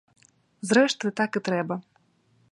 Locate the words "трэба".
1.49-1.75